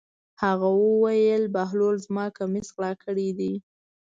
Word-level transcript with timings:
هغه 0.43 0.69
وویل: 0.83 1.43
بهلول 1.55 1.95
زما 2.05 2.25
کمیس 2.37 2.67
غلا 2.75 2.91
کړی 3.03 3.29
دی. 3.39 3.53